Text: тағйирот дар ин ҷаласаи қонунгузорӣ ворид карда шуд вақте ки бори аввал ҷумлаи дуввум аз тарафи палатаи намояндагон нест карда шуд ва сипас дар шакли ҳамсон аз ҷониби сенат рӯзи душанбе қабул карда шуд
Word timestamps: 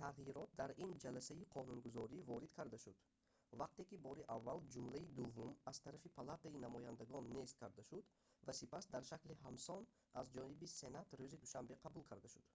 тағйирот 0.00 0.50
дар 0.60 0.70
ин 0.84 0.90
ҷаласаи 1.04 1.44
қонунгузорӣ 1.54 2.18
ворид 2.30 2.52
карда 2.58 2.78
шуд 2.84 2.96
вақте 3.62 3.82
ки 3.88 3.96
бори 4.06 4.22
аввал 4.36 4.60
ҷумлаи 4.74 5.10
дуввум 5.18 5.52
аз 5.70 5.76
тарафи 5.84 6.14
палатаи 6.18 6.56
намояндагон 6.64 7.24
нест 7.36 7.54
карда 7.62 7.82
шуд 7.90 8.04
ва 8.46 8.52
сипас 8.60 8.84
дар 8.94 9.02
шакли 9.10 9.40
ҳамсон 9.46 9.82
аз 10.20 10.26
ҷониби 10.36 10.72
сенат 10.80 11.08
рӯзи 11.20 11.42
душанбе 11.44 11.74
қабул 11.84 12.04
карда 12.10 12.28
шуд 12.34 12.46